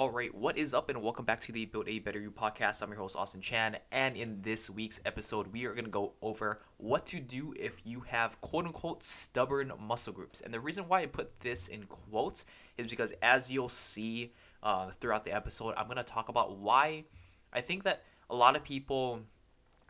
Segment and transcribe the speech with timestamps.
[0.00, 2.80] All right, what is up, and welcome back to the Build a Better You podcast.
[2.80, 6.14] I'm your host, Austin Chan, and in this week's episode, we are going to go
[6.22, 10.40] over what to do if you have quote unquote stubborn muscle groups.
[10.40, 12.46] And the reason why I put this in quotes
[12.78, 14.32] is because, as you'll see
[14.62, 17.04] uh, throughout the episode, I'm going to talk about why
[17.52, 19.20] I think that a lot of people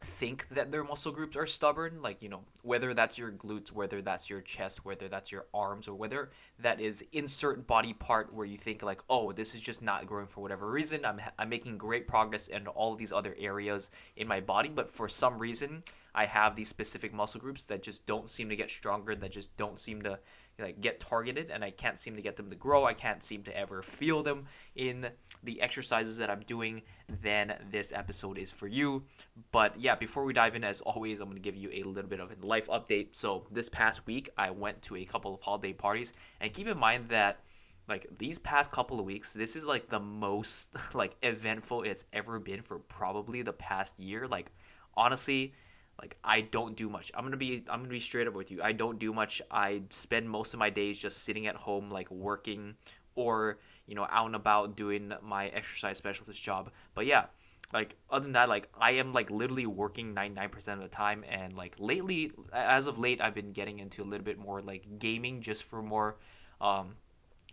[0.02, 4.00] think that their muscle groups are stubborn like you know whether that's your glutes whether
[4.00, 8.46] that's your chest whether that's your arms or whether that is insert body part where
[8.46, 11.04] you think like oh this is just not growing for whatever reason.
[11.04, 15.06] I'm, I'm making great progress in all these other areas in my body but for
[15.06, 19.14] some reason i have these specific muscle groups that just don't seem to get stronger
[19.14, 20.18] that just don't seem to
[20.58, 22.84] like get targeted and I can't seem to get them to grow.
[22.84, 25.08] I can't seem to ever feel them in
[25.42, 26.82] the exercises that I'm doing,
[27.22, 29.04] then this episode is for you.
[29.52, 32.10] But yeah, before we dive in, as always, I'm going to give you a little
[32.10, 33.08] bit of a life update.
[33.12, 36.78] So this past week, I went to a couple of holiday parties, and keep in
[36.78, 37.40] mind that
[37.88, 42.38] like these past couple of weeks this is like the most like eventful it's ever
[42.38, 44.52] been for probably the past year like
[44.96, 45.52] honestly
[46.00, 47.12] like I don't do much.
[47.14, 48.62] I'm gonna be I'm gonna be straight up with you.
[48.62, 49.42] I don't do much.
[49.50, 52.74] I spend most of my days just sitting at home, like working
[53.14, 56.70] or you know out and about doing my exercise specialist job.
[56.94, 57.26] But yeah,
[57.72, 61.24] like other than that, like I am like literally working 99% of the time.
[61.28, 64.98] And like lately, as of late, I've been getting into a little bit more like
[64.98, 66.16] gaming just for more,
[66.60, 66.96] um,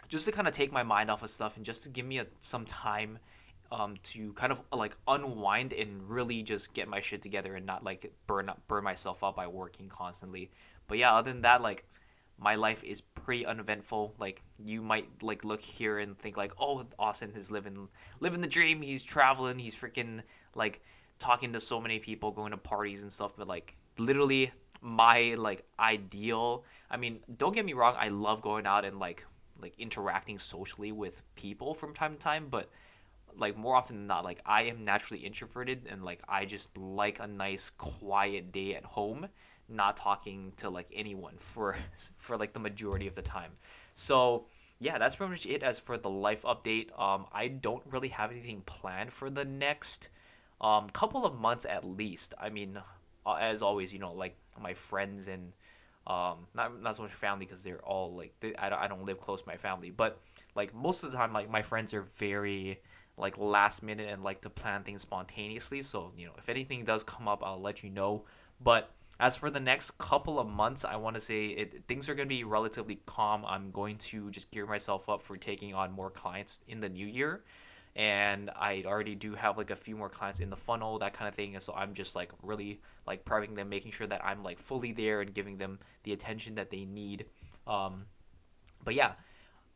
[0.08, 2.20] just to kind of take my mind off of stuff and just to give me
[2.20, 3.20] a, some time
[3.72, 7.84] um, to kind of like unwind and really just get my shit together and not
[7.84, 10.52] like burn up burn myself out by working constantly.
[10.88, 11.86] But yeah, other than that, like
[12.40, 14.14] my life is pretty uneventful.
[14.20, 17.88] Like you might like look here and think like, oh, Austin is living
[18.20, 18.82] living the dream.
[18.82, 19.60] He's traveling.
[19.60, 20.22] He's freaking
[20.56, 20.82] like
[21.20, 23.36] talking to so many people, going to parties and stuff.
[23.36, 24.52] But like literally
[24.82, 26.64] my like ideal.
[26.90, 27.96] I mean, don't get me wrong.
[27.98, 29.26] I love going out and like
[29.62, 32.70] like interacting socially with people from time to time, but
[33.38, 37.20] like more often than not like i am naturally introverted and like i just like
[37.20, 39.28] a nice quiet day at home
[39.70, 41.76] not talking to like anyone for
[42.18, 43.52] for like the majority of the time.
[43.94, 44.46] So
[44.80, 46.98] yeah that's pretty much it as for the life update.
[47.00, 50.10] Um i don't really have anything planned for the next
[50.62, 52.34] um couple of months at least.
[52.40, 52.80] I mean
[53.26, 55.54] uh, as always you know like my friends and
[56.06, 59.06] um not not so much family because they're all like they, I, don't, I don't
[59.06, 60.22] live close to my family but
[60.56, 62.80] like most of the time like my friends are very
[63.18, 65.82] like last minute and like to plan things spontaneously.
[65.82, 68.24] So, you know, if anything does come up, I'll let you know.
[68.62, 72.16] But as for the next couple of months, I want to say it, things are
[72.16, 73.44] going to be relatively calm.
[73.46, 77.08] I'm going to just gear myself up for taking on more clients in the new
[77.08, 77.44] year.
[77.96, 81.28] And I already do have like a few more clients in the funnel, that kind
[81.28, 81.56] of thing.
[81.56, 84.92] And so I'm just like really like prepping them, making sure that I'm like fully
[84.92, 87.26] there and giving them the attention that they need.
[87.66, 88.06] Um,
[88.84, 89.14] but yeah,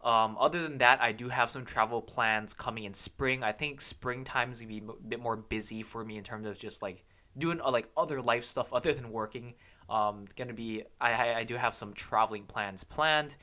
[0.04, 3.44] um, other than that, I do have some travel plans coming in spring.
[3.44, 6.58] I think springtime is gonna be a bit more busy for me in terms of
[6.58, 7.04] just like
[7.38, 9.54] doing uh, like other life stuff other than working.
[9.90, 13.36] Um, gonna be I I do have some traveling plans planned.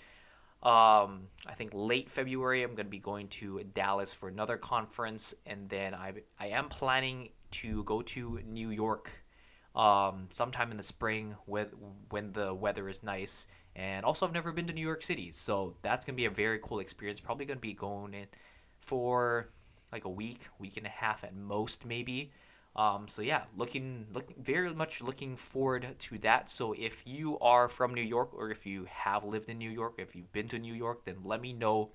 [0.60, 5.68] Um, I think late February I'm gonna be going to Dallas for another conference, and
[5.68, 9.10] then I I am planning to go to New York
[9.76, 11.68] um, sometime in the spring with
[12.08, 13.46] when the weather is nice
[13.78, 16.58] and also, I've never been to New York City, so that's gonna be a very
[16.60, 17.20] cool experience.
[17.20, 18.26] Probably gonna be going in
[18.80, 19.50] for
[19.92, 22.32] like a week, week and a half at most, maybe.
[22.74, 26.50] Um, so yeah, looking, looking very much looking forward to that.
[26.50, 29.94] So if you are from New York, or if you have lived in New York,
[29.98, 31.92] if you've been to New York, then let me know.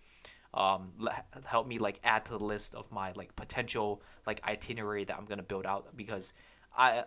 [0.53, 0.93] Um,
[1.43, 5.25] help me like add to the list of my like potential like itinerary that I'm
[5.25, 6.31] gonna build out because
[6.77, 7.03] I,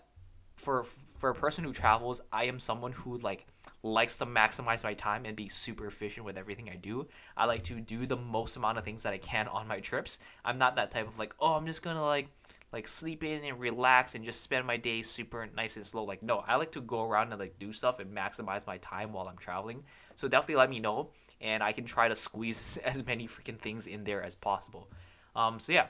[0.56, 0.84] for
[1.16, 3.46] for a person who travels, I am someone who like
[3.82, 7.06] likes to maximize my time and be super efficient with everything I do.
[7.36, 10.18] I like to do the most amount of things that I can on my trips.
[10.44, 12.28] I'm not that type of like, oh, I'm just gonna like
[12.72, 16.04] like sleep in and relax and just spend my day super nice and slow.
[16.04, 19.12] Like, no, I like to go around and like do stuff and maximize my time
[19.12, 19.82] while I'm traveling.
[20.16, 21.10] So definitely let me know,
[21.40, 24.90] and I can try to squeeze as many freaking things in there as possible.
[25.34, 25.86] Um, so yeah,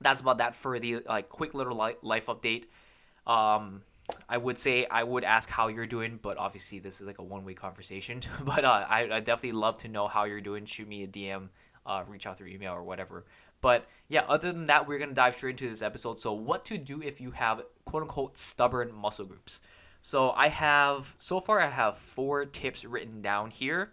[0.00, 2.64] that's about that for the like quick little life update.
[3.26, 3.82] Um,
[4.28, 7.22] I would say I would ask how you're doing, but obviously this is like a
[7.22, 8.20] one way conversation.
[8.44, 10.64] but uh, I, I definitely love to know how you're doing.
[10.64, 11.48] Shoot me a DM,
[11.86, 13.24] uh, reach out through email or whatever.
[13.60, 16.20] But yeah, other than that, we're gonna dive straight into this episode.
[16.20, 19.60] So, what to do if you have quote unquote stubborn muscle groups?
[20.02, 23.92] So, I have so far I have four tips written down here.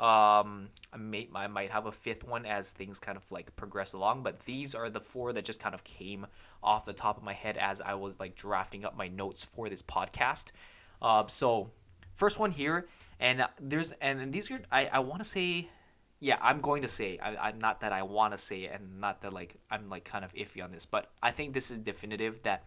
[0.00, 3.92] Um, I may I might have a fifth one as things kind of like progress
[3.92, 6.26] along, but these are the four that just kind of came
[6.62, 9.68] off the top of my head as I was like drafting up my notes for
[9.68, 10.52] this podcast.
[11.02, 11.70] Uh, so
[12.14, 12.88] first one here,
[13.20, 15.68] and there's and these are I I want to say
[16.20, 19.22] yeah, I'm going to say, I, I not that I want to say, and not
[19.22, 22.42] that like I'm like kind of iffy on this, but I think this is definitive
[22.42, 22.64] that,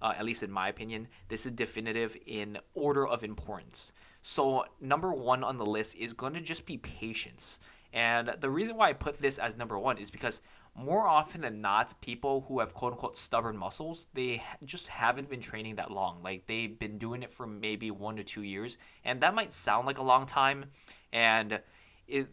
[0.00, 3.92] uh, at least in my opinion, this is definitive in order of importance.
[4.22, 7.60] So number one on the list is going to just be patience,
[7.92, 10.42] and the reason why I put this as number one is because
[10.74, 15.40] more often than not, people who have quote unquote stubborn muscles, they just haven't been
[15.40, 16.22] training that long.
[16.22, 19.86] Like they've been doing it for maybe one to two years, and that might sound
[19.86, 20.66] like a long time,
[21.12, 21.60] and
[22.08, 22.28] it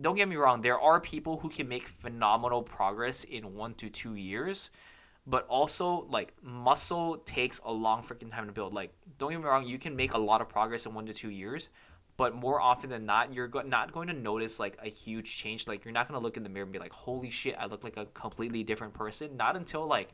[0.00, 3.88] don't get me wrong, there are people who can make phenomenal progress in one to
[3.88, 4.70] two years,
[5.30, 8.74] but also like muscle takes a long freaking time to build.
[8.74, 11.14] Like, don't get me wrong, you can make a lot of progress in one to
[11.14, 11.68] two years,
[12.16, 15.68] but more often than not, you're go- not going to notice like a huge change.
[15.68, 17.66] Like, you're not going to look in the mirror and be like, holy shit, I
[17.66, 19.36] look like a completely different person.
[19.36, 20.10] Not until like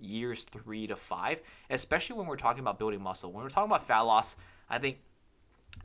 [0.00, 3.32] years three to five, especially when we're talking about building muscle.
[3.32, 4.36] When we're talking about fat loss,
[4.70, 4.98] I think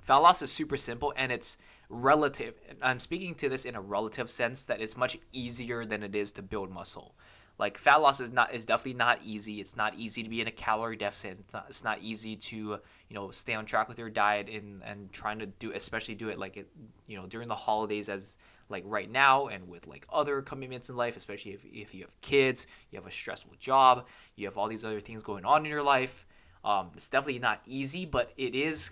[0.01, 1.57] fat loss is super simple and it's
[1.89, 6.15] relative i'm speaking to this in a relative sense that it's much easier than it
[6.15, 7.13] is to build muscle
[7.57, 9.62] like fat loss is not is definitely not easy.
[9.62, 11.38] It's not easy to be in a calorie deficit.
[11.40, 12.80] It's not, it's not easy to you
[13.13, 16.38] know stay on track with your diet and and trying to do especially do it
[16.38, 16.68] like it
[17.07, 18.38] you know during the holidays as
[18.69, 22.22] like right now and with like other commitments in life especially if, if you have
[22.22, 25.72] kids you have a stressful job you have all these other things going on in
[25.72, 26.25] your life
[26.63, 28.90] um, it's definitely not easy but it is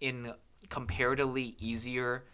[0.00, 0.32] in
[0.68, 2.24] comparatively easier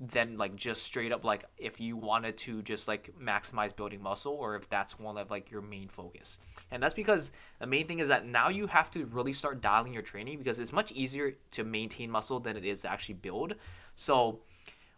[0.00, 4.32] than like just straight up like if you wanted to just like maximize building muscle
[4.32, 6.38] or if that's one of like your main focus.
[6.70, 9.92] And that's because the main thing is that now you have to really start dialing
[9.92, 13.54] your training because it's much easier to maintain muscle than it is to actually build.
[13.94, 14.40] So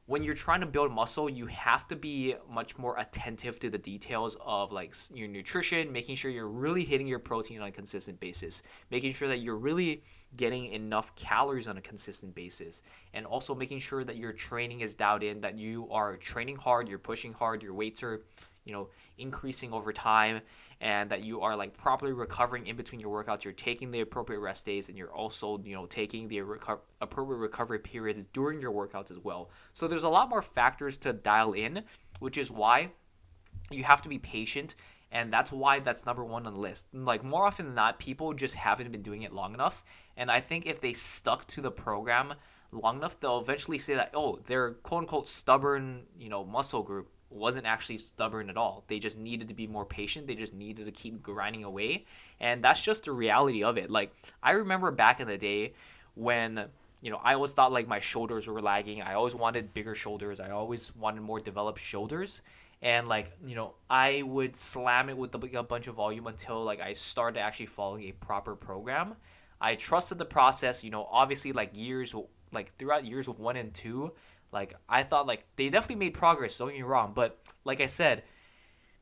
[0.06, 3.78] when you're trying to build muscle, you have to be much more attentive to the
[3.78, 8.20] details of like your nutrition, making sure you're really hitting your protein on a consistent
[8.20, 10.04] basis, making sure that you're really
[10.36, 12.82] getting enough calories on a consistent basis,
[13.14, 16.88] and also making sure that your training is dialed in, that you are training hard,
[16.88, 18.22] you're pushing hard, your weights are,
[18.64, 18.88] you know,
[19.18, 20.40] increasing over time,
[20.80, 23.44] and that you are like properly recovering in between your workouts.
[23.44, 27.38] You're taking the appropriate rest days, and you're also you know taking the reco- appropriate
[27.38, 29.50] recovery periods during your workouts as well.
[29.72, 31.82] So there's a lot more factors to dial in,
[32.20, 32.90] which is why
[33.70, 34.74] you have to be patient
[35.12, 36.86] and that's why that's number one on the list.
[36.92, 39.84] Like more often than not, people just haven't been doing it long enough,
[40.16, 42.34] and I think if they stuck to the program
[42.72, 47.08] long enough, they'll eventually say that oh, their quote unquote stubborn, you know, muscle group
[47.34, 48.84] wasn't actually stubborn at all.
[48.88, 50.26] They just needed to be more patient.
[50.26, 52.04] They just needed to keep grinding away.
[52.40, 53.90] And that's just the reality of it.
[53.90, 54.12] Like,
[54.42, 55.74] I remember back in the day
[56.14, 56.66] when,
[57.00, 59.02] you know, I always thought like my shoulders were lagging.
[59.02, 60.40] I always wanted bigger shoulders.
[60.40, 62.42] I always wanted more developed shoulders.
[62.82, 66.80] And like, you know, I would slam it with a bunch of volume until like
[66.80, 69.14] I started actually following a proper program.
[69.62, 72.14] I trusted the process, you know, obviously like years,
[72.52, 74.12] like throughout years one and two,
[74.52, 77.86] like I thought like they definitely made progress, don't get me wrong, but like I
[77.86, 78.24] said,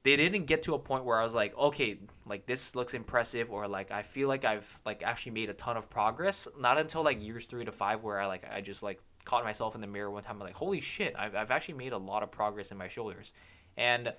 [0.03, 3.51] they didn't get to a point where I was like, okay, like this looks impressive
[3.51, 6.47] or like I feel like I've like actually made a ton of progress.
[6.59, 9.75] Not until like years 3 to 5 where I like I just like caught myself
[9.75, 12.23] in the mirror one time I'm like, holy shit, I've I've actually made a lot
[12.23, 13.33] of progress in my shoulders.
[13.79, 14.13] And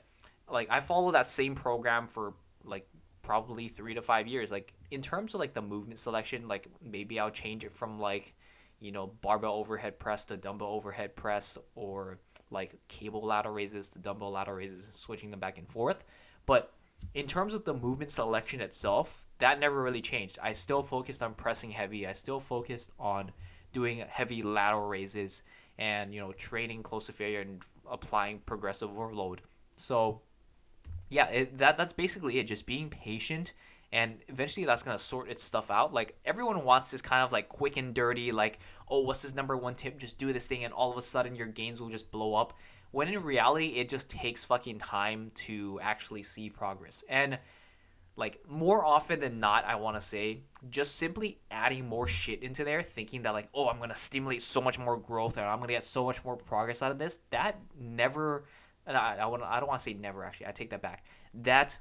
[0.52, 2.34] like I follow that same program for
[2.64, 2.88] like
[3.22, 4.52] probably 3 to 5 years.
[4.52, 8.34] Like in terms of like the movement selection, like maybe I'll change it from like
[8.82, 12.18] you know, barbell overhead press to dumbbell overhead press or
[12.50, 16.04] like cable lateral raises to dumbbell lateral raises switching them back and forth.
[16.46, 16.74] But
[17.14, 20.40] in terms of the movement selection itself, that never really changed.
[20.42, 22.06] I still focused on pressing heavy.
[22.06, 23.32] I still focused on
[23.72, 25.44] doing heavy lateral raises
[25.78, 29.42] and, you know, training close to failure and applying progressive overload.
[29.78, 30.22] So,
[31.12, 32.46] yeah, it, that that's basically it.
[32.46, 33.54] Just being patient
[33.94, 35.94] and eventually that's gonna sort its stuff out.
[35.94, 39.56] Like everyone wants this kind of like quick and dirty, like oh, what's this number
[39.56, 40.00] one tip?
[40.00, 42.58] Just do this thing, and all of a sudden your gains will just blow up.
[42.92, 47.04] When in reality, it just takes fucking time to actually see progress.
[47.08, 47.38] And
[48.18, 52.64] like more often than not, I want to say, just simply adding more shit into
[52.64, 55.74] there, thinking that like, oh, I'm gonna stimulate so much more growth and I'm gonna
[55.74, 57.20] get so much more progress out of this.
[57.32, 58.46] That never,
[58.88, 60.24] I, I, want, I don't want to say never.
[60.24, 61.06] Actually, I take that back.
[61.34, 61.78] That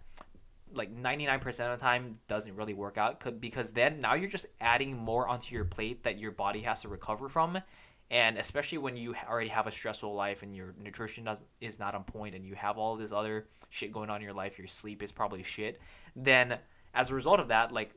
[0.75, 4.97] like 99% of the time doesn't really work out because then now you're just adding
[4.97, 7.59] more onto your plate that your body has to recover from
[8.11, 11.95] and especially when you already have a stressful life and your nutrition does, is not
[11.95, 14.67] on point and you have all this other shit going on in your life your
[14.67, 15.81] sleep is probably shit
[16.15, 16.59] then
[16.95, 17.91] as a result of that like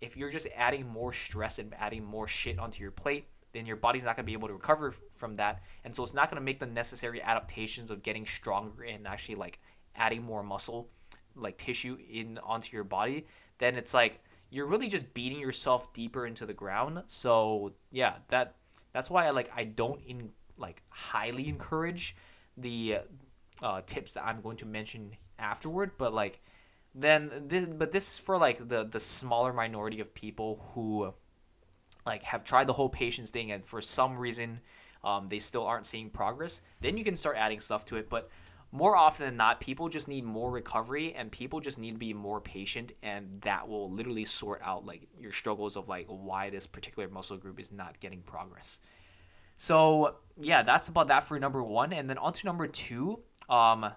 [0.00, 3.76] if you're just adding more stress and adding more shit onto your plate then your
[3.76, 6.40] body's not going to be able to recover from that and so it's not going
[6.40, 9.58] to make the necessary adaptations of getting stronger and actually like
[9.96, 10.88] adding more muscle
[11.36, 13.26] like tissue in onto your body,
[13.58, 17.02] then it's like you're really just beating yourself deeper into the ground.
[17.06, 18.56] So yeah, that
[18.92, 22.16] that's why I like I don't in like highly encourage
[22.56, 22.98] the
[23.62, 26.40] uh, tips that I'm going to mention afterward, but like
[26.94, 31.12] then this but this is for like the the smaller minority of people who
[32.10, 34.60] like have tried the whole patience thing and for some reason
[35.04, 38.10] um, they still aren't seeing progress then you can start adding stuff to it.
[38.10, 38.28] But
[38.72, 42.12] more often than not people just need more recovery and people just need to be
[42.12, 46.66] more patient and that will literally sort out like your struggles of like why this
[46.66, 48.78] particular muscle group is not getting progress.
[49.56, 51.92] So yeah that's about that for number one.
[51.92, 53.90] And then on to number two um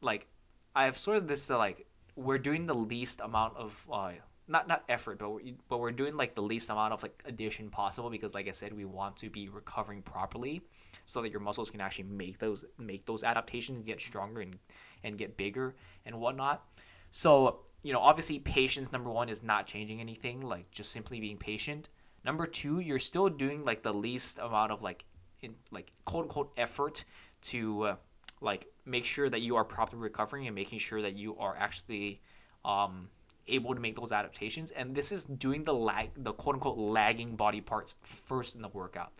[0.00, 0.26] like
[0.74, 4.10] i have sort of this uh, like we're doing the least amount of uh,
[4.48, 7.70] not not effort, but we're, but we're doing like the least amount of like addition
[7.70, 10.62] possible because, like I said, we want to be recovering properly
[11.04, 14.56] so that your muscles can actually make those make those adaptations get stronger and
[15.04, 15.74] and get bigger
[16.04, 16.64] and whatnot.
[17.10, 21.36] So you know, obviously, patience number one is not changing anything, like just simply being
[21.38, 21.88] patient.
[22.24, 25.04] Number two, you're still doing like the least amount of like
[25.40, 27.04] in like quote unquote effort
[27.42, 27.96] to uh,
[28.40, 32.20] like make sure that you are properly recovering and making sure that you are actually
[32.64, 33.08] um,
[33.48, 34.70] able to make those adaptations.
[34.70, 38.68] And this is doing the lag, the quote unquote lagging body parts first in the
[38.68, 39.12] workout.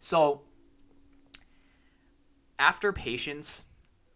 [0.00, 0.42] So
[2.58, 3.68] after patience,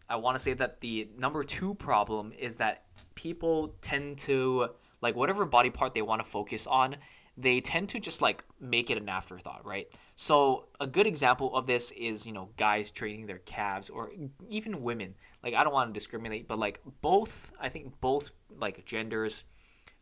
[0.09, 2.85] I want to say that the number two problem is that
[3.15, 4.69] people tend to
[5.01, 6.97] like whatever body part they want to focus on
[7.39, 9.87] they tend to just like make it an afterthought, right?
[10.17, 14.11] So a good example of this is, you know, guys training their calves or
[14.49, 15.15] even women.
[15.45, 19.45] Like I don't want to discriminate, but like both, I think both like genders,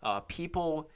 [0.03, 0.91] uh, people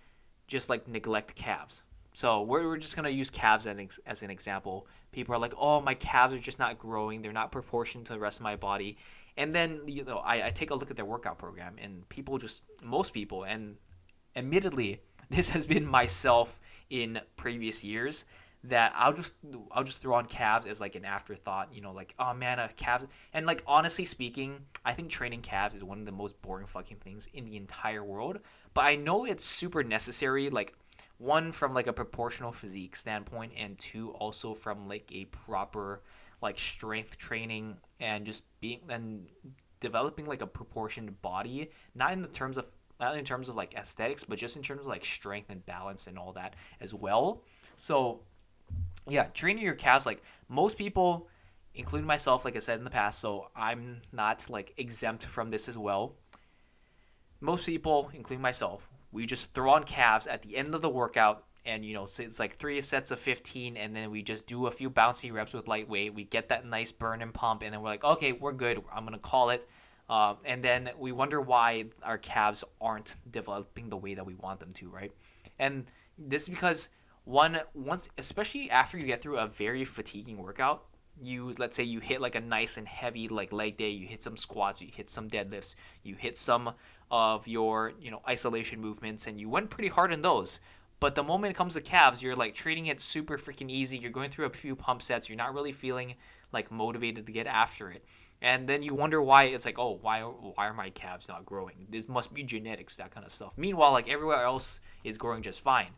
[0.47, 1.85] just like neglect calves.
[2.13, 4.87] So we're, we're just gonna use calves as an, as an example.
[5.13, 7.23] People are like, oh, my calves are just not growing.
[7.23, 8.97] They're not proportioned to the rest of my body.
[9.37, 12.39] And then you know, I, I take a look at their workout program, and people
[12.39, 13.77] just most people, and
[14.37, 18.25] admittedly, this has been myself in previous years
[18.65, 19.33] that I'll just
[19.73, 23.07] I'll just throw on calves as like an afterthought, you know, like oh man, calves
[23.33, 26.99] and like honestly speaking, I think training calves is one of the most boring fucking
[26.99, 28.41] things in the entire world.
[28.75, 30.75] But I know it's super necessary, like
[31.19, 36.03] one from like a proportional physique standpoint, and two also from like a proper
[36.43, 39.27] like strength training and just being and
[39.81, 42.67] developing like a proportioned body, not in the terms of
[43.01, 46.07] not in terms of like aesthetics, but just in terms of like strength and balance
[46.07, 47.43] and all that as well.
[47.77, 48.21] So,
[49.09, 51.29] yeah, training your calves, like most people,
[51.75, 55.67] including myself, like I said in the past, so I'm not like exempt from this
[55.67, 56.15] as well.
[57.41, 61.45] Most people, including myself, we just throw on calves at the end of the workout
[61.67, 64.71] and you know it's like three sets of 15 and then we just do a
[64.71, 67.91] few bouncy reps with lightweight we get that nice burn and pump and then we're
[67.91, 68.83] like okay we're good.
[68.93, 69.65] I'm gonna call it.
[70.09, 74.59] Um, and then we wonder why our calves aren't developing the way that we want
[74.59, 75.13] them to, right?
[75.61, 75.87] And
[76.19, 76.89] this is because
[77.25, 80.87] one once especially after you get through a very fatiguing workout,
[81.23, 84.23] you let's say you hit like a nice and heavy like leg day, you hit
[84.23, 86.73] some squats, you hit some deadlifts, you hit some
[87.11, 90.61] of your, you know, isolation movements and you went pretty hard in those.
[91.01, 93.97] But the moment it comes to calves, you're like treating it super freaking easy.
[93.97, 95.29] You're going through a few pump sets.
[95.29, 96.15] You're not really feeling
[96.53, 98.05] like motivated to get after it
[98.43, 101.87] and then you wonder why it's like oh why why are my calves not growing
[101.91, 105.61] this must be genetics that kind of stuff meanwhile like everywhere else is growing just
[105.61, 105.91] fine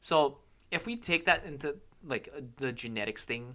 [0.00, 0.38] so
[0.70, 3.54] if we take that into like the genetics thing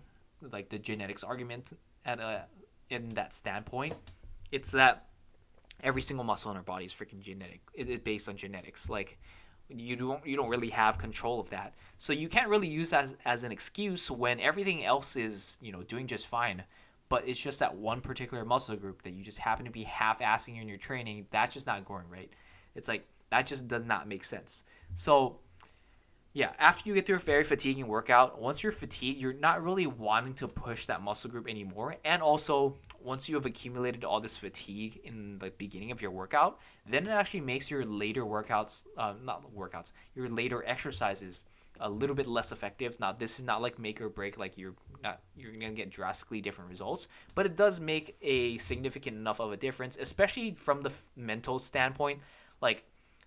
[0.51, 1.73] like the genetics argument
[2.05, 2.45] at a
[2.89, 3.95] in that standpoint
[4.51, 5.07] it's that
[5.83, 9.17] every single muscle in our body is freaking genetic it, it's based on genetics like
[9.69, 11.73] you don't you don't really have control of that.
[11.97, 15.71] So you can't really use that as, as an excuse when everything else is you
[15.71, 16.63] know doing just fine
[17.07, 20.59] but it's just that one particular muscle group that you just happen to be half-assing
[20.59, 22.31] in your training that's just not going right.
[22.75, 24.63] It's like that just does not make sense.
[24.93, 25.39] So
[26.35, 29.87] yeah after you get through a very fatiguing workout once you're fatigued you're not really
[29.87, 34.37] wanting to push that muscle group anymore and also once you have accumulated all this
[34.37, 39.13] fatigue in the beginning of your workout then it actually makes your later workouts uh,
[39.23, 41.41] not workouts your later exercises
[41.81, 42.99] a little bit less effective.
[42.99, 46.41] Now, this is not like make or break, like you're not you're gonna get drastically
[46.41, 50.89] different results, but it does make a significant enough of a difference, especially from the
[50.89, 52.21] f- mental standpoint.
[52.61, 52.85] Like,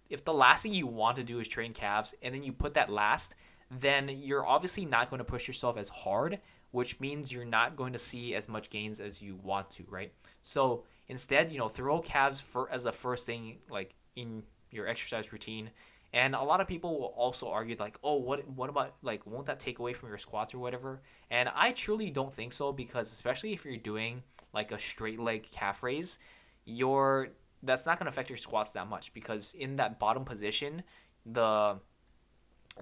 [0.09, 2.75] if the last thing you want to do is train calves, and then you put
[2.75, 3.35] that last,
[3.71, 6.39] then you're obviously not going to push yourself as hard,
[6.71, 10.13] which means you're not going to see as much gains as you want to, right?
[10.43, 15.33] So instead, you know, throw calves for as the first thing, like in your exercise
[15.33, 15.71] routine
[16.13, 19.47] and a lot of people will also argue like, oh, what what about like won't
[19.47, 21.03] that take away from your squats or whatever?
[21.31, 24.23] And I truly don't think so because especially if you're doing
[24.55, 26.19] like a straight leg calf raise,
[26.65, 27.29] your
[27.63, 30.83] that's not going to affect your squats that much because in that bottom position,
[31.27, 31.79] the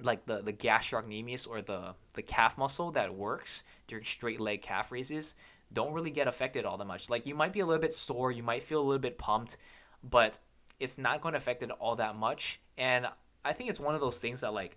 [0.03, 4.93] like the the gastrocnemius or the the calf muscle that works during straight leg calf
[4.93, 5.35] raises
[5.73, 7.11] don't really get affected all that much.
[7.11, 9.57] Like you might be a little bit sore, you might feel a little bit pumped,
[10.03, 10.39] but
[10.79, 12.61] it's not going to affect it all that much.
[12.79, 13.07] And
[13.45, 14.77] I think it's one of those things that like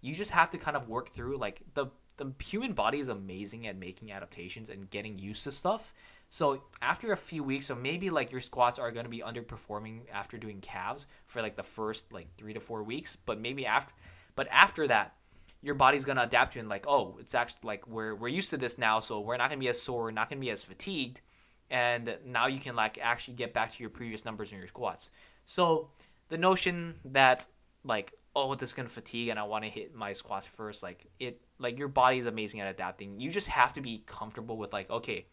[0.00, 1.36] you just have to kind of work through.
[1.36, 5.92] Like the the human body is amazing at making adaptations and getting used to stuff.
[6.30, 10.02] So after a few weeks, so maybe like your squats are going to be underperforming
[10.12, 13.92] after doing calves for like the first like three to four weeks, but maybe after,
[14.36, 15.16] but after that,
[15.62, 18.56] your body's gonna adapt to and like, oh, it's actually like we're we're used to
[18.56, 21.20] this now, so we're not gonna be as sore, not gonna be as fatigued,
[21.68, 25.10] and now you can like actually get back to your previous numbers in your squats.
[25.44, 25.90] So
[26.28, 27.46] the notion that
[27.84, 31.06] like, oh, this is gonna fatigue and I want to hit my squats first, like
[31.18, 33.20] it, like your body is amazing at adapting.
[33.20, 35.26] You just have to be comfortable with like, okay,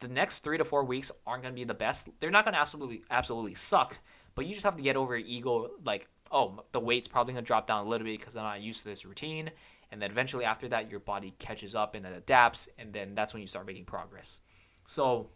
[0.00, 2.08] the next three to four weeks aren't gonna be the best.
[2.20, 3.98] They're not gonna absolutely absolutely suck,
[4.34, 7.44] but you just have to get over your ego, like oh, the weight's probably going
[7.44, 9.50] to drop down a little bit because I'm not used to this routine.
[9.90, 12.68] And then eventually after that, your body catches up and it adapts.
[12.78, 14.40] And then that's when you start making progress.
[14.86, 15.30] So,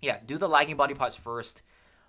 [0.00, 1.62] yeah, do the lagging body parts first.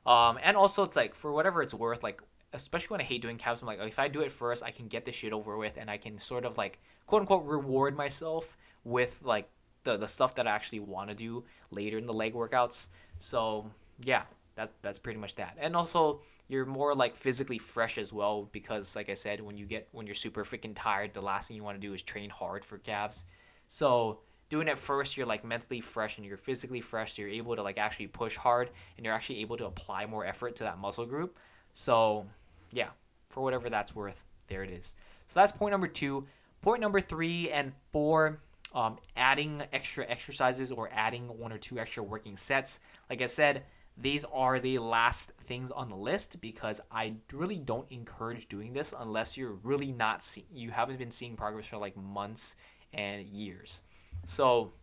[0.05, 2.21] Um, and also, it's like for whatever it's worth, like,
[2.53, 4.87] especially when I hate doing calves, I'm like, if I do it first, I can
[4.87, 8.55] get this shit over with and I can sort of like, quote unquote, reward myself
[8.85, 9.49] with like
[9.85, 12.89] the, the stuff that I actually want to do later in the leg workouts.
[13.19, 13.71] So,
[14.03, 14.23] yeah,
[14.55, 15.55] that's, that's pretty much that.
[15.59, 19.65] And also, you're more like physically fresh as well because like I said when you
[19.65, 22.29] get when you're super freaking tired the last thing you want to do is train
[22.29, 23.25] hard for calves
[23.67, 27.55] so doing it first you're like mentally fresh and you're physically fresh so you're able
[27.55, 30.77] to like actually push hard and you're actually able to apply more effort to that
[30.77, 31.39] muscle group
[31.73, 32.25] so
[32.71, 32.89] yeah
[33.29, 34.93] for whatever that's worth there it is
[35.27, 36.25] so that's point number two
[36.61, 38.39] point number three and four
[38.75, 42.79] um, adding extra exercises or adding one or two extra working sets
[43.09, 43.63] like i said
[43.97, 48.93] these are the last things on the list because I really don't encourage doing this
[48.97, 52.55] unless you're really not see- you haven't been seeing progress for like months
[52.91, 53.81] and years.
[54.25, 54.73] So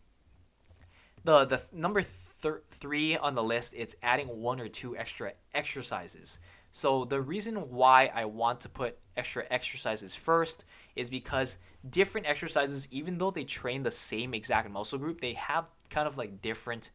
[1.25, 6.39] the the number thir- 3 on the list it's adding one or two extra exercises.
[6.71, 10.65] So the reason why I want to put extra exercises first
[10.97, 11.59] is because
[11.91, 16.17] different exercises even though they train the same exact muscle group, they have kind of
[16.17, 16.91] like different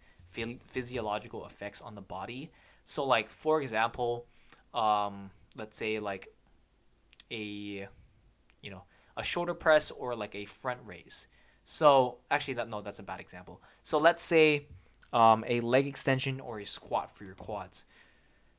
[0.68, 2.52] physiological effects on the body.
[2.86, 4.26] So, like for example,
[4.74, 6.28] um, let's say like
[7.32, 7.88] a
[8.62, 8.84] you know
[9.18, 11.28] a shoulder press or like a front raise.
[11.66, 13.62] So actually, that no, that's a bad example.
[13.84, 14.68] So let's say
[15.12, 17.86] um, a leg extension or a squat for your quads.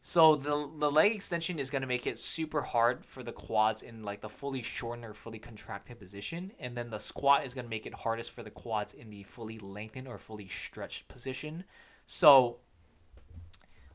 [0.08, 4.04] So the the leg extension is gonna make it super hard for the quads in
[4.04, 7.84] like the fully shortened or fully contracted position, and then the squat is gonna make
[7.84, 11.62] it hardest for the quads in the fully lengthened or fully stretched position.
[12.06, 12.56] So,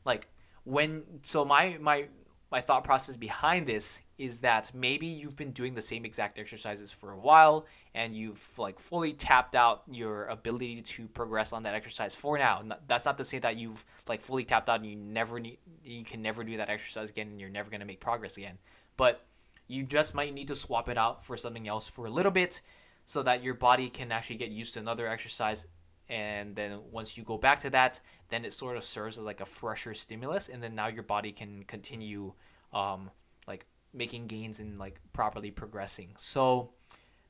[0.04, 0.28] like
[0.62, 2.06] when so my my
[2.48, 6.92] my thought process behind this is that maybe you've been doing the same exact exercises
[6.92, 11.74] for a while and you've like fully tapped out your ability to progress on that
[11.74, 12.62] exercise for now.
[12.88, 16.04] That's not to say that you've like fully tapped out and you never need you
[16.04, 18.58] can never do that exercise again and you're never going to make progress again.
[18.96, 19.24] But
[19.68, 22.60] you just might need to swap it out for something else for a little bit
[23.04, 25.66] so that your body can actually get used to another exercise
[26.08, 29.40] and then once you go back to that then it sort of serves as like
[29.40, 32.32] a fresher stimulus and then now your body can continue
[32.74, 33.10] um,
[33.46, 36.70] like making gains and like properly progressing so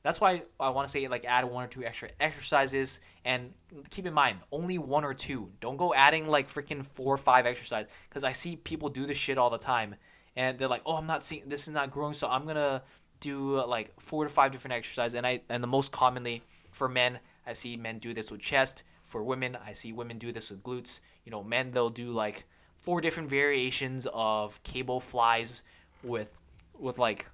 [0.05, 3.53] that's why i want to say like add one or two extra exercises and
[3.89, 7.45] keep in mind only one or two don't go adding like freaking four or five
[7.45, 9.95] exercises because i see people do this shit all the time
[10.35, 12.81] and they're like oh i'm not seeing this is not growing so i'm gonna
[13.19, 17.19] do like four to five different exercises and i and the most commonly for men
[17.45, 18.83] I see men do this with chest.
[19.03, 21.01] For women, I see women do this with glutes.
[21.23, 22.45] You know, men they'll do like
[22.79, 25.63] four different variations of cable flies
[26.03, 26.37] with
[26.77, 27.25] with like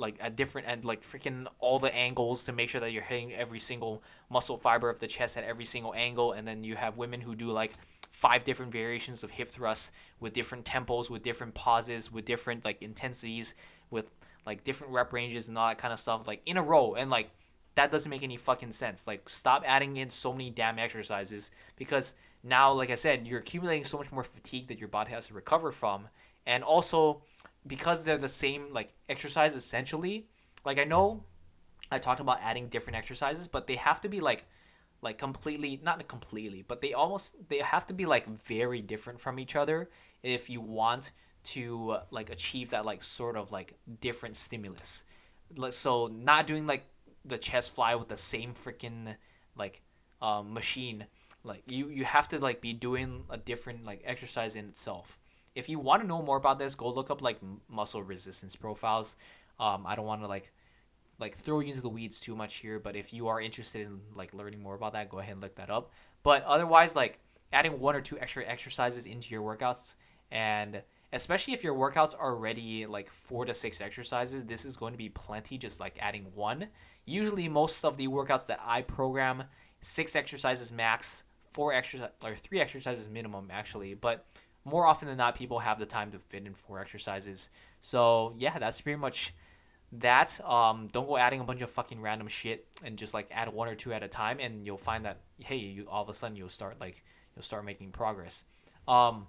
[0.00, 3.32] like a different and like freaking all the angles to make sure that you're hitting
[3.32, 6.98] every single muscle fiber of the chest at every single angle and then you have
[6.98, 7.72] women who do like
[8.10, 12.82] five different variations of hip thrusts with different tempos with different pauses with different like
[12.82, 13.54] intensities
[13.90, 14.10] with
[14.46, 17.10] like different rep ranges and all that kind of stuff like in a row and
[17.10, 17.30] like
[17.74, 19.06] that doesn't make any fucking sense.
[19.06, 23.84] Like, stop adding in so many damn exercises because now, like I said, you're accumulating
[23.84, 26.08] so much more fatigue that your body has to recover from.
[26.46, 27.22] And also,
[27.66, 30.28] because they're the same, like, exercise essentially,
[30.64, 31.24] like, I know
[31.90, 34.46] I talked about adding different exercises, but they have to be, like,
[35.02, 39.38] like completely not completely but they almost they have to be like very different from
[39.38, 39.88] each other
[40.22, 45.04] if you want to like achieve that like sort of like different stimulus
[45.56, 46.84] like so not doing like
[47.24, 49.14] the chest fly with the same freaking
[49.56, 49.82] like
[50.22, 51.06] um, machine.
[51.44, 55.18] Like you you have to like be doing a different like exercise in itself.
[55.54, 59.16] If you want to know more about this, go look up like muscle resistance profiles.
[59.58, 60.52] Um, I don't want to like
[61.18, 64.00] like throw you into the weeds too much here, but if you are interested in
[64.14, 65.90] like learning more about that, go ahead and look that up.
[66.22, 67.18] But otherwise, like
[67.52, 69.94] adding one or two extra exercises into your workouts,
[70.30, 70.82] and
[71.12, 74.98] especially if your workouts are already like four to six exercises, this is going to
[74.98, 75.58] be plenty.
[75.58, 76.68] Just like adding one.
[77.04, 79.44] Usually, most of the workouts that I program,
[79.82, 84.24] six exercises max, four exercise or three exercises minimum actually, but
[84.64, 87.48] more often than not, people have the time to fit in four exercises.
[87.80, 89.34] So yeah, that's pretty much
[89.92, 90.40] that.
[90.44, 93.68] Um, don't go adding a bunch of fucking random shit and just like add one
[93.68, 96.36] or two at a time, and you'll find that hey, you all of a sudden
[96.36, 97.02] you'll start like
[97.34, 98.44] you'll start making progress.
[98.86, 99.26] Um,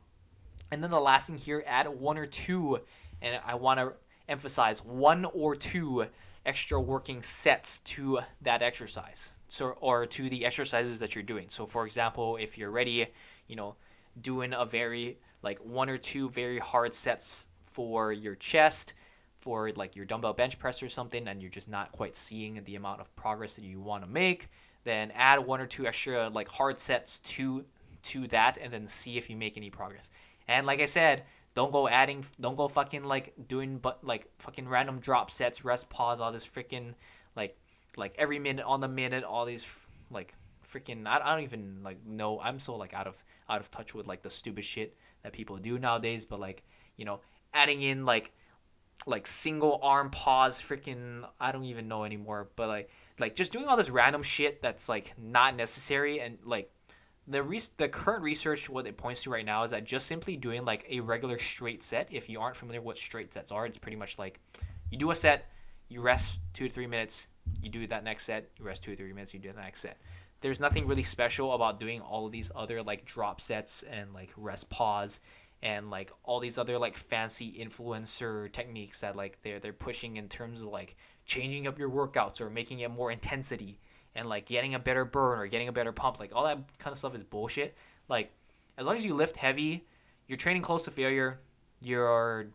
[0.72, 2.80] and then the last thing here, add one or two,
[3.22, 3.94] and I want to
[4.28, 6.06] emphasize one or two
[6.46, 11.48] extra working sets to that exercise, so or to the exercises that you're doing.
[11.50, 13.08] So for example, if you're ready,
[13.48, 13.76] you know
[14.20, 18.94] doing a very like one or two very hard sets for your chest
[19.40, 22.76] for like your dumbbell bench press or something and you're just not quite seeing the
[22.76, 24.50] amount of progress that you want to make
[24.84, 27.64] then add one or two extra like hard sets to
[28.04, 30.10] to that and then see if you make any progress.
[30.48, 31.24] And like i said
[31.56, 35.90] don't go adding don't go fucking like doing but like fucking random drop sets rest
[35.90, 36.94] pause all this freaking
[37.36, 37.58] like
[37.98, 39.66] like every minute on the minute all these
[40.10, 40.34] like
[40.72, 43.94] freaking I, I don't even like know I'm so like out of out of touch
[43.94, 46.64] with like the stupid shit that people do nowadays but like
[46.98, 47.20] you know
[47.54, 48.32] adding in like
[49.06, 53.68] like single arm pause freaking I don't even know anymore but like like just doing
[53.68, 56.72] all this random shit that's like not necessary and like
[57.28, 60.36] the re- the current research what it points to right now is that just simply
[60.36, 63.78] doing like a regular straight set if you aren't familiar what straight sets are it's
[63.78, 64.40] pretty much like
[64.90, 65.50] you do a set
[65.88, 67.28] you rest two to three minutes
[67.62, 69.82] you do that next set you rest two to three minutes you do the next
[69.82, 69.98] set
[70.42, 74.32] there's nothing really special about doing all of these other like drop sets and like
[74.36, 75.20] rest pause
[75.64, 80.28] and like all these other like fancy influencer techniques that like they're they're pushing in
[80.28, 83.80] terms of like changing up your workouts or making it more intensity
[84.16, 86.92] and like getting a better burn or getting a better pump like all that kind
[86.92, 87.76] of stuff is bullshit.
[88.10, 88.32] Like
[88.78, 89.86] as long as you lift heavy
[90.28, 91.40] you're training close to failure
[91.80, 92.48] you're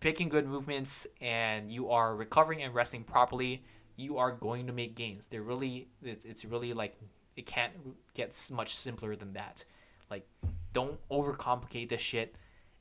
[0.00, 3.62] picking good movements and you are recovering and resting properly
[3.96, 5.26] you are going to make gains.
[5.26, 6.96] They're really it's, it's really like
[7.36, 7.72] it can't
[8.14, 9.64] get much simpler than that.
[10.10, 10.26] Like,
[10.72, 12.34] don't overcomplicate this shit,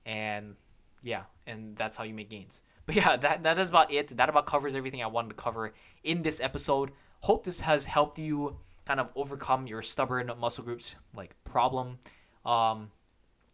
[0.05, 0.55] and
[1.03, 2.61] yeah, and that's how you make gains.
[2.85, 4.15] But yeah, that that is about it.
[4.15, 6.91] That about covers everything I wanted to cover in this episode.
[7.21, 11.97] Hope this has helped you kind of overcome your stubborn muscle groups like problem.
[12.45, 12.91] Um,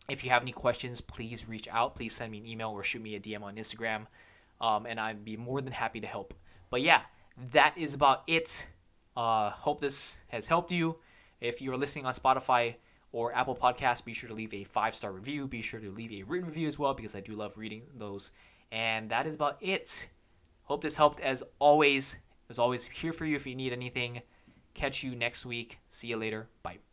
[0.10, 1.96] if you have any questions, please reach out.
[1.96, 4.08] Please send me an email or shoot me a DM on Instagram,
[4.60, 6.34] um, and I'd be more than happy to help.
[6.70, 7.04] But yeah,
[7.54, 8.68] that is about it.
[9.16, 10.98] Uh, hope this has helped you.
[11.40, 12.76] If you're listening on Spotify
[13.12, 15.48] or Apple Podcasts, be sure to leave a five star review.
[15.48, 18.32] Be sure to leave a written review as well because I do love reading those.
[18.72, 20.08] And that is about it.
[20.64, 22.16] Hope this helped as always.
[22.50, 24.22] As always, here for you if you need anything.
[24.74, 25.80] Catch you next week.
[25.90, 26.48] See you later.
[26.64, 26.91] Bye.